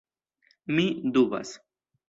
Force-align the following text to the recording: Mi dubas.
Mi 0.79 0.87
dubas. 1.19 1.55